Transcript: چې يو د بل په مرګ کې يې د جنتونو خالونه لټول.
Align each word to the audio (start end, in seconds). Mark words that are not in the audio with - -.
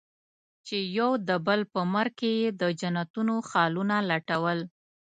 چې 0.67 0.77
يو 0.97 1.09
د 1.27 1.31
بل 1.47 1.61
په 1.73 1.81
مرګ 1.93 2.13
کې 2.19 2.31
يې 2.41 2.49
د 2.61 2.63
جنتونو 2.79 3.35
خالونه 3.49 3.95
لټول. 4.09 4.59